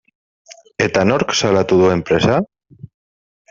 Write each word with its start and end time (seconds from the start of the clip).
Eta 0.85 1.03
nork 1.11 1.37
salatu 1.41 1.79
du 1.85 1.95
enpresa? 1.99 2.41